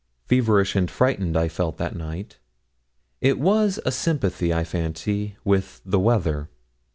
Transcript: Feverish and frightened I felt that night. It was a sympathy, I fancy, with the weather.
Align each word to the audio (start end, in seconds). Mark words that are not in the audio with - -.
Feverish 0.25 0.75
and 0.75 0.89
frightened 0.89 1.37
I 1.37 1.47
felt 1.47 1.77
that 1.77 1.95
night. 1.95 2.39
It 3.21 3.37
was 3.37 3.79
a 3.85 3.91
sympathy, 3.91 4.51
I 4.51 4.63
fancy, 4.63 5.35
with 5.45 5.79
the 5.85 5.99
weather. 5.99 6.49